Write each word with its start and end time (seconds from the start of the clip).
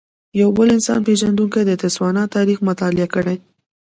یو 0.41 0.49
بل 0.57 0.67
انسان 0.75 0.99
پېژندونکی 1.07 1.61
د 1.65 1.71
تسوانا 1.81 2.23
تاریخ 2.35 2.57
مطالعه 2.69 3.07
کړی. 3.15 3.37